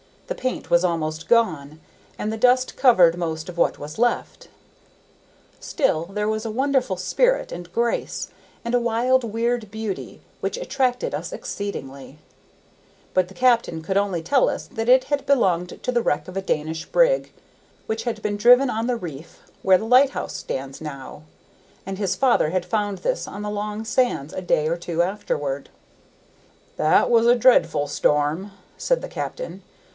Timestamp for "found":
22.65-22.99